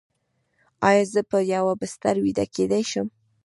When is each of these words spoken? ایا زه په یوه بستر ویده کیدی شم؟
ایا 0.89 1.03
زه 1.13 1.21
په 1.29 1.37
یوه 1.53 1.73
بستر 1.81 2.15
ویده 2.23 2.45
کیدی 2.55 2.83
شم؟ 2.91 3.07